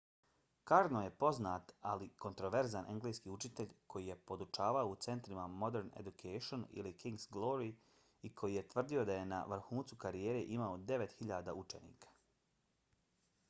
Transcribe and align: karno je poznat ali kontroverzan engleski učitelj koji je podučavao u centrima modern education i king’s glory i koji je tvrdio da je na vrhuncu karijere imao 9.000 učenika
karno 0.69 1.01
je 1.01 1.09
poznat 1.23 1.73
ali 1.89 2.07
kontroverzan 2.23 2.87
engleski 2.93 3.31
učitelj 3.35 3.75
koji 3.93 4.07
je 4.11 4.15
podučavao 4.31 4.89
u 4.95 4.95
centrima 5.07 5.45
modern 5.65 5.91
education 6.05 6.65
i 6.83 6.95
king’s 7.05 7.27
glory 7.37 7.69
i 8.21 8.33
koji 8.41 8.59
je 8.61 8.67
tvrdio 8.75 9.07
da 9.11 9.19
je 9.21 9.31
na 9.35 9.45
vrhuncu 9.55 10.01
karijere 10.07 10.43
imao 10.59 10.81
9.000 10.93 11.55
učenika 11.65 12.17